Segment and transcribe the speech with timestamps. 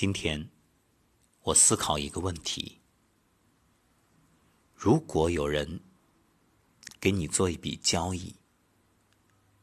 [0.00, 0.48] 今天
[1.40, 2.80] 我思考一个问题：
[4.72, 5.80] 如果有人
[7.00, 8.36] 给你做一笔交易，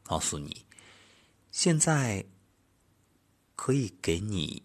[0.02, 0.66] 告诉你
[1.50, 2.26] 现在
[3.54, 4.62] 可以给你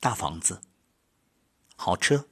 [0.00, 0.62] 大房子、
[1.76, 2.26] 豪车，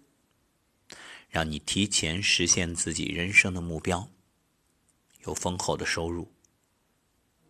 [1.29, 4.11] 让你提前实现自己人生的目标，
[5.27, 6.33] 有丰厚的收入、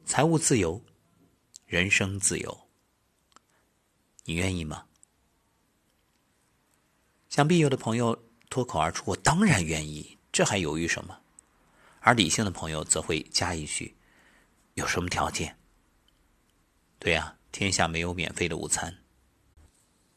[0.04, 0.84] 财务自由、
[1.66, 2.65] 人生自由。
[4.26, 4.86] 你愿意吗？
[7.28, 11.20] 想必有的朋友脱口而出：“我当然愿意。”这还犹豫什么？
[12.00, 13.96] 而理性的朋友则会加一句
[14.74, 15.56] ：“有什么条件？”
[16.98, 18.98] 对呀，天下没有免费的午餐。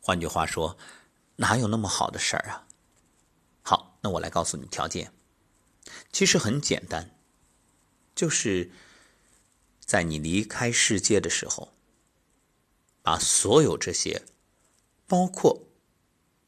[0.01, 0.77] 换句话说，
[1.35, 2.67] 哪有那么好的事儿啊？
[3.61, 5.13] 好，那我来告诉你条件。
[6.11, 7.15] 其实很简单，
[8.15, 8.71] 就是
[9.79, 11.73] 在你离开世界的时候。
[13.09, 14.23] 把所有这些，
[15.07, 15.63] 包括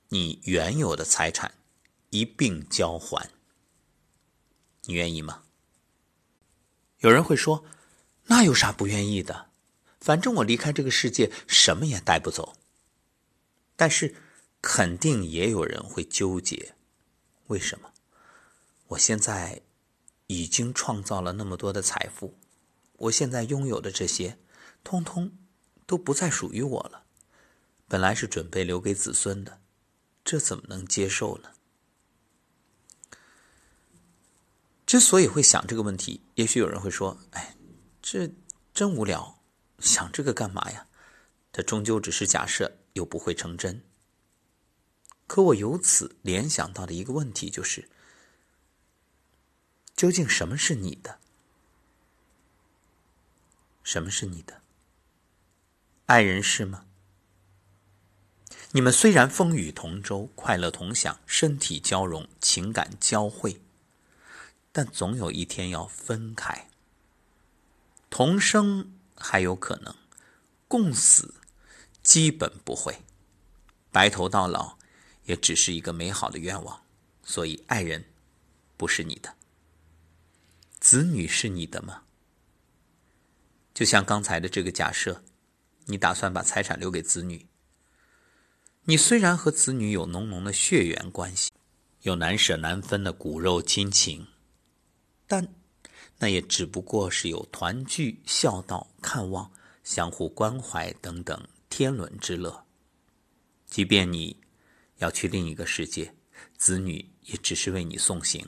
[0.10, 1.56] 你原有的财产
[2.12, 3.32] 一并交还，
[4.84, 5.42] 你愿意吗？
[7.00, 7.66] 有人会说
[8.30, 9.50] ：“那有啥不愿意的？
[10.00, 12.56] 反正我离开这个世界什么也带不走。”
[13.76, 14.16] 但是，
[14.62, 16.76] 肯定也有人会纠结：
[17.48, 17.92] 为什么？
[18.90, 19.64] 我现在
[20.28, 22.38] 已经创造了那么多的财富，
[22.98, 24.38] 我现在拥有的这些，
[24.84, 25.36] 通通。
[25.92, 27.04] 都不再属于我了，
[27.90, 29.60] 本来是准备留给子孙的，
[30.24, 31.52] 这怎么能接受呢？
[34.86, 37.58] 之所以会想这个问题，也许有人会说：“哎，
[38.02, 38.32] 这
[38.74, 39.42] 真无聊，
[39.80, 40.88] 想这个干嘛呀？
[41.52, 43.84] 它终究只是假设，又不会成真。”
[45.28, 47.90] 可我由此联想到的一个问题就是：
[49.94, 51.20] 究竟什么是你的？
[53.84, 54.61] 什么是你的？
[56.12, 56.84] 爱人是吗？
[58.72, 63.62] 你们虽然风雨同舟、快乐同享、身体交融、情感交汇，
[64.74, 66.68] 但总有一天要分开。
[68.10, 69.96] 同生还有可能，
[70.68, 71.36] 共死
[72.04, 73.00] 基本不会。
[73.90, 74.78] 白头到老
[75.24, 76.82] 也只是一个美好的愿望。
[77.24, 78.04] 所以，爱人
[78.76, 79.34] 不是你的，
[80.78, 82.04] 子女是你的吗？
[83.74, 85.24] 就像刚才的这个假设。
[85.86, 87.48] 你打算把财产留给子女？
[88.86, 91.52] 你虽然和子女有浓浓的血缘关系，
[92.02, 94.28] 有难舍难分的骨肉亲情，
[95.28, 95.54] 但
[96.18, 99.52] 那也只不过是有团聚、孝道、看望、
[99.84, 102.66] 相互关怀等等天伦之乐。
[103.68, 104.38] 即便你
[104.98, 106.16] 要去另一个世界，
[106.58, 108.48] 子女也只是为你送行，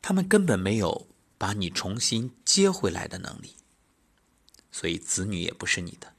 [0.00, 3.56] 他们根本没有把你重新接回来的能力，
[4.70, 6.14] 所以子女也不是你的。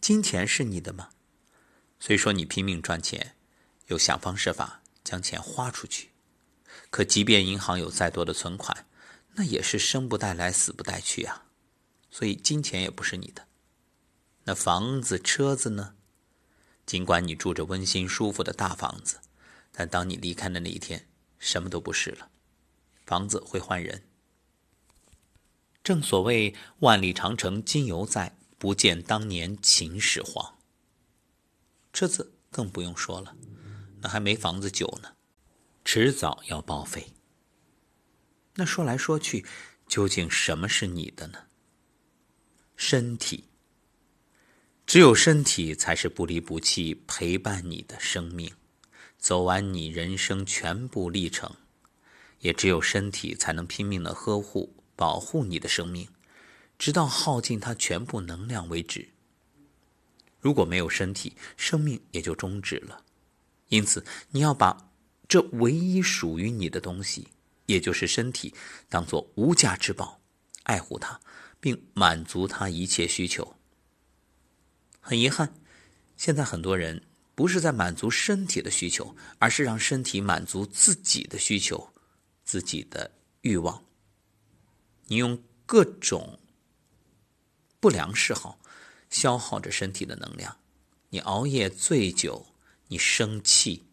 [0.00, 1.10] 金钱是你的吗？
[1.98, 3.36] 虽说你拼命赚钱，
[3.88, 6.10] 又想方设法将钱花出去，
[6.88, 8.86] 可即便银行有再多的存款，
[9.34, 11.44] 那也是生不带来，死不带去啊。
[12.10, 13.46] 所以金钱也不是你的。
[14.44, 15.94] 那房子、车子呢？
[16.86, 19.18] 尽管你住着温馨舒服的大房子，
[19.70, 21.06] 但当你离开的那一天，
[21.38, 22.30] 什么都不是了。
[23.04, 24.02] 房子会换人。
[25.84, 28.36] 正所谓万里长城今犹在。
[28.60, 30.58] 不见当年秦始皇，
[31.94, 33.34] 车子更不用说了，
[34.02, 35.16] 那还没房子久呢，
[35.82, 37.14] 迟早要报废。
[38.56, 39.46] 那说来说去，
[39.88, 41.46] 究竟什么是你的呢？
[42.76, 43.44] 身体，
[44.84, 48.52] 只有身体才是不离不弃陪伴你的生命，
[49.16, 51.56] 走完你人生全部历程，
[52.40, 56.06] 也只有身体才能拼命的呵护、保护你的生命。
[56.80, 59.06] 直到耗尽它全部能量为止。
[60.40, 63.04] 如果没有身体，生命也就终止了。
[63.68, 64.90] 因此，你要把
[65.28, 67.28] 这唯一属于你的东西，
[67.66, 68.54] 也就是身体，
[68.88, 70.22] 当做无价之宝，
[70.62, 71.20] 爱护它，
[71.60, 73.54] 并满足它一切需求。
[75.00, 75.52] 很遗憾，
[76.16, 77.02] 现在很多人
[77.34, 81.92] 不是在满足身体的需求，而是让身体满足自己的需求、
[82.42, 83.10] 自己的
[83.42, 83.84] 欲望。
[85.08, 86.39] 你用各种。
[87.80, 88.60] 不良嗜好
[89.08, 90.58] 消耗着身体的能量，
[91.08, 92.46] 你熬夜醉酒，
[92.88, 93.84] 你生气，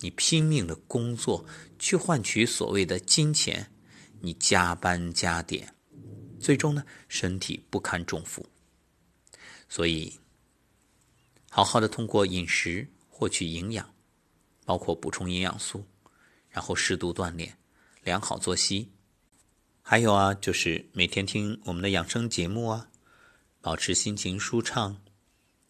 [0.00, 1.46] 你拼命的工作
[1.78, 3.72] 去换取所谓的金钱，
[4.20, 5.72] 你加班加点，
[6.40, 8.44] 最终呢，身体不堪重负。
[9.68, 10.18] 所以，
[11.48, 13.94] 好好的通过饮食获取营养，
[14.64, 15.86] 包括补充营养素，
[16.50, 17.56] 然后适度锻炼，
[18.02, 18.90] 良好作息，
[19.80, 22.88] 还有啊，就是每天听我们的养生节目啊。
[23.62, 25.00] 保持心情舒畅，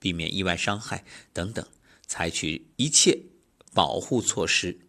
[0.01, 1.65] 避免意外伤害等等，
[2.07, 3.21] 采取一切
[3.73, 4.81] 保护措施，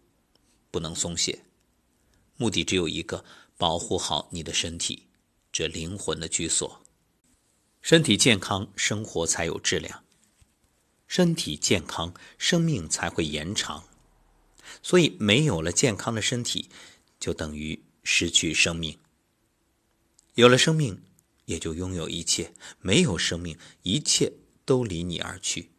[0.71, 1.43] 不能松懈。
[2.37, 3.23] 目的只有一个：
[3.57, 5.03] 保护好你的身体，
[5.51, 6.81] 这灵魂的居所。
[7.81, 10.03] 身体健康，生活才有质量；
[11.05, 13.83] 身体健康，生命才会延长。
[14.81, 16.69] 所以，没有了健康的身体，
[17.19, 18.97] 就等于失去生命。
[20.35, 21.03] 有了生命，
[21.45, 24.33] 也就拥有一切；没有生命，一切
[24.65, 25.71] 都离你而去。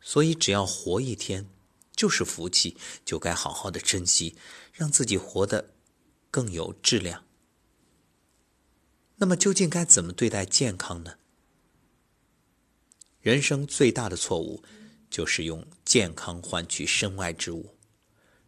[0.00, 1.48] 所以，只要活一天，
[1.94, 4.36] 就是福气，就该好好的珍惜，
[4.72, 5.74] 让自己活得
[6.30, 7.24] 更有质量。
[9.16, 11.14] 那么，究竟该怎么对待健康呢？
[13.20, 14.62] 人生最大的错误，
[15.08, 17.76] 就是用健康换取身外之物。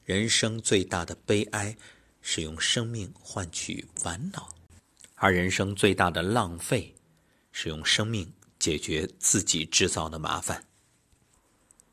[0.05, 1.77] 人生最大的悲哀
[2.21, 4.56] 是用生命换取烦恼，
[5.17, 6.95] 而人生最大的浪费
[7.53, 10.65] 是用生命解决自己制造的麻烦。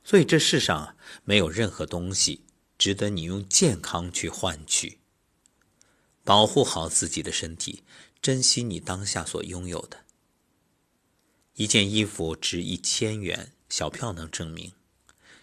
[0.04, 2.44] 所以这世上，没有任何东西
[2.78, 5.00] 值得你用健康去换取。
[6.26, 7.84] 保护好自己的身体，
[8.22, 10.06] 珍惜你当下所拥有的。
[11.56, 14.72] 一件衣服值一千元，小票能证明；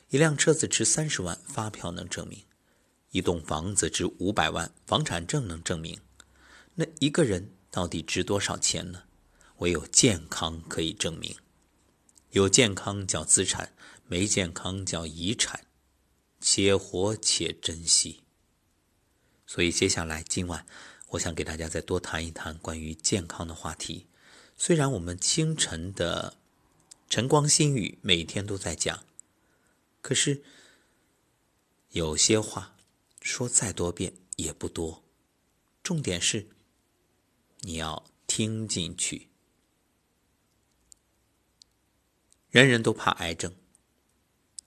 [0.09, 2.44] 一辆车子值三十万，发票能证明。
[3.12, 6.00] 一栋房子值五百万，房产证能证明。
[6.75, 9.05] 那一个人到底值多少钱呢？
[9.58, 11.37] 唯有健康可以证明。
[12.31, 13.72] 有健康叫资产，
[14.06, 15.67] 没健康叫遗产。
[16.40, 18.22] 且活且珍惜。
[19.46, 20.67] 所以接下来今晚，
[21.11, 24.06] 我想给大家再多谈一谈关于健康的话题。
[24.56, 26.37] 虽然我们清晨的
[27.08, 29.05] 晨光新语每天都在讲，
[30.00, 30.43] 可是
[31.90, 32.75] 有些话。
[33.22, 35.05] 说再多遍也不多，
[35.82, 36.49] 重点是
[37.60, 39.28] 你要听进去。
[42.50, 43.54] 人人都怕癌症，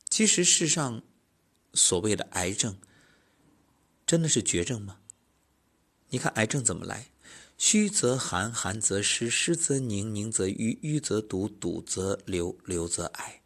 [0.10, 1.04] 其实世上
[1.74, 2.80] 所谓的癌症，
[4.06, 5.02] 真的是绝症吗？
[6.10, 7.10] 你看癌症怎么来？
[7.58, 13.42] 虚则寒，寒则湿，湿则凝，凝则瘀，瘀则堵，堵则流，流则癌。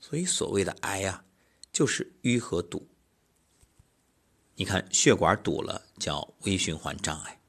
[0.00, 1.24] 所以所谓的癌啊，
[1.72, 2.88] 就是瘀和堵。
[4.54, 7.40] 你看，血管堵了叫微循环障碍，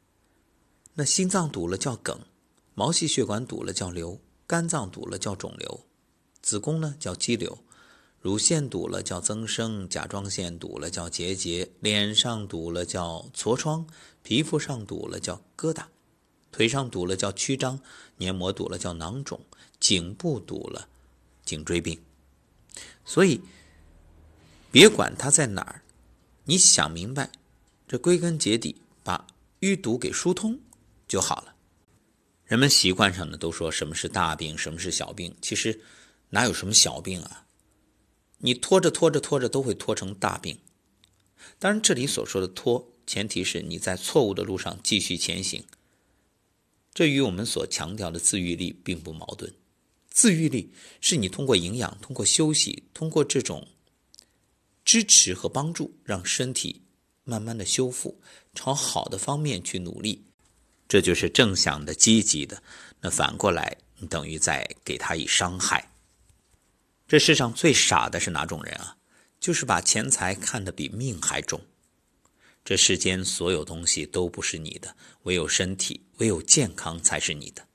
[1.00, 2.20] 那心脏堵了叫梗，
[2.74, 5.86] 毛细血管堵了叫瘤，肝脏堵了叫肿瘤，
[6.42, 7.60] 子宫呢叫肌瘤，
[8.20, 13.86] 乳腺堵了叫增生，甲状腺堵了叫结节，脸上堵了叫痤疮，
[14.24, 15.84] 皮肤上堵了叫疙瘩，
[16.52, 17.80] 腿上堵了叫曲张，
[18.18, 19.40] 黏膜堵了叫囊肿，
[19.80, 20.88] 颈部堵了
[21.46, 22.02] 颈椎病。
[23.06, 23.42] 所以，
[24.72, 25.84] 别管它在哪儿。
[26.46, 27.32] 你想明白，
[27.88, 29.28] 这归根结底把
[29.60, 30.60] 淤堵给疏通
[31.08, 31.56] 就好了。
[32.46, 35.82] 人们习惯上呢都说什么是大病，什么是小病，其实
[36.30, 37.46] 哪有什么小病啊？
[38.40, 40.60] 你拖着拖着拖着都会拖成大病。
[41.60, 45.64] 当然，这里所说的拖，前提是你在错误的路上继续前行。
[46.94, 49.54] 这与我们所强调的自愈力并不矛盾。
[50.10, 50.72] 自愈力
[51.02, 53.68] 是你通过营养、通过休息、通过这种。
[54.86, 56.84] 支持和帮助，让身体
[57.26, 58.22] 慢慢的修复，
[58.54, 60.27] 朝好的方面去努力，
[60.88, 62.62] 这就是正向的、积极的。
[63.02, 65.92] 那反过来，你等于在给他以伤害。
[67.08, 68.98] 这世上最傻的是哪种人啊？
[69.40, 71.62] 就是把钱财看得比命还重。
[72.66, 77.68] 这世间所有东西都不是你的，唯有身体，唯有健康才是你的。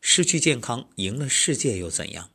[0.00, 2.30] 失去健康，赢了世界又怎样？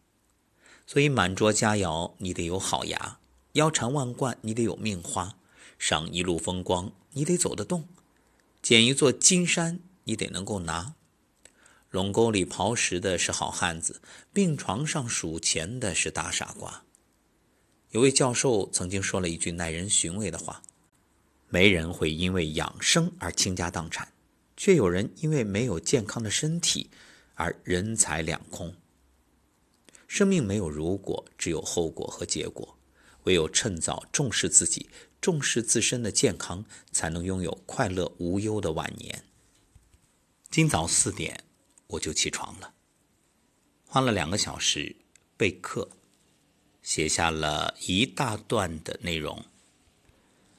[0.86, 3.18] 所以满桌佳肴，你得有好牙。
[3.54, 5.38] 腰缠万贯，你得有命花；
[5.80, 7.84] 赏一路风光，你得走得动；
[8.62, 10.96] 捡一座金山，你得能够拿。
[11.92, 14.02] 垄沟里刨食的是好汉子，
[14.34, 16.84] 病床上数钱的是大傻瓜。
[17.92, 20.64] 有位教授曾经说了一句耐人寻味的话：
[21.48, 24.12] 没人会因为养生而倾家荡产，
[24.58, 26.90] 却有人因为没有健康的身体
[27.36, 28.74] 而人财两空。
[30.08, 32.78] 生命没有如果，只有后果和结果。
[33.24, 34.88] 唯有趁早重视自己，
[35.20, 39.24] 重视自身的健康，才能拥有快乐无忧的晚年。
[40.50, 41.44] 今早四点
[41.88, 42.74] 我就起床了，
[43.86, 44.96] 花了两个小时
[45.36, 45.90] 备课，
[46.82, 49.44] 写下了一大段的内容。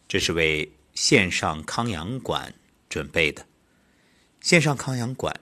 [0.06, 2.54] 这是为线上康养馆
[2.88, 3.46] 准备的。
[4.40, 5.40] 线上康养馆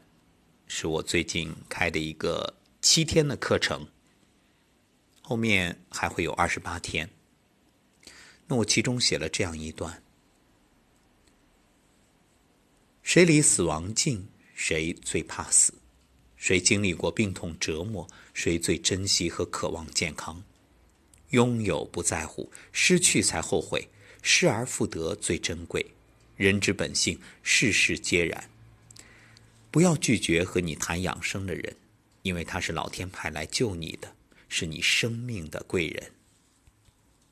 [0.66, 3.88] 是我最近开的一个七天的课程。
[5.20, 7.10] 后面还会有二十八天。
[8.46, 10.02] 那我其中写了这样一段：
[13.02, 15.72] 谁离死亡近，谁最怕死；
[16.36, 20.42] 谁经历过病痛折磨，谁最珍惜和渴望健康。
[21.30, 23.88] 拥有不在乎，失去才后悔。
[24.26, 25.84] 失而复得最珍贵。
[26.34, 28.48] 人之本性，事事皆然。
[29.70, 31.76] 不要拒绝和你谈养生的人，
[32.22, 34.16] 因为他是老天派来救你的，
[34.48, 36.10] 是你生命的贵人。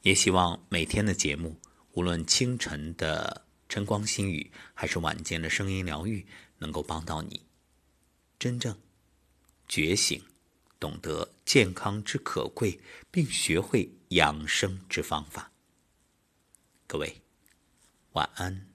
[0.02, 1.56] 也希望每天的节目，
[1.92, 6.26] 无论清晨的晨光新语，还是晚间的声音疗愈，
[6.62, 7.44] 能够帮到你
[8.38, 8.78] 真正
[9.68, 10.24] 觉醒，
[10.78, 15.50] 懂得健康之可贵，并学会养生之方法。
[16.86, 17.20] 各位，
[18.12, 18.71] 晚安。